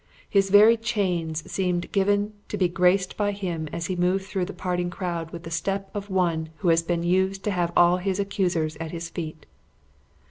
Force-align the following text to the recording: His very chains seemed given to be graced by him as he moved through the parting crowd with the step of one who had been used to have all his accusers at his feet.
His 0.27 0.49
very 0.49 0.77
chains 0.77 1.43
seemed 1.51 1.91
given 1.91 2.33
to 2.47 2.57
be 2.57 2.67
graced 2.67 3.15
by 3.15 3.31
him 3.33 3.69
as 3.71 3.85
he 3.85 3.95
moved 3.95 4.25
through 4.25 4.45
the 4.45 4.51
parting 4.53 4.89
crowd 4.89 5.29
with 5.29 5.43
the 5.43 5.51
step 5.51 5.91
of 5.93 6.09
one 6.09 6.49
who 6.57 6.69
had 6.69 6.87
been 6.87 7.03
used 7.03 7.43
to 7.43 7.51
have 7.51 7.71
all 7.77 7.97
his 7.97 8.19
accusers 8.19 8.75
at 8.77 8.89
his 8.89 9.09
feet. 9.09 9.45